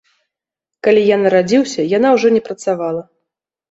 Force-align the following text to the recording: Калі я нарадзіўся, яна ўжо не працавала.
Калі 0.87 1.03
я 1.15 1.19
нарадзіўся, 1.25 1.87
яна 1.97 2.17
ўжо 2.19 2.27
не 2.39 2.45
працавала. 2.53 3.11